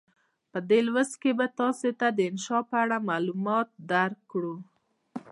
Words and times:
په 0.51 0.59
دې 0.69 0.79
لوست 0.87 1.15
کې 1.21 1.31
به 1.37 1.45
تاسې 1.59 1.89
ته 1.99 2.07
د 2.17 2.19
انشأ 2.29 2.59
په 2.69 2.75
اړه 2.83 2.97
معلومات 3.09 3.67
درکړو. 3.91 4.55